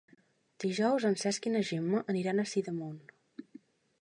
Dijous 0.63 1.05
en 1.11 1.19
Cesc 1.25 1.47
i 1.49 1.53
na 1.57 1.63
Gemma 1.69 2.01
aniran 2.15 2.41
a 2.41 2.47
Sidamon. 2.55 2.97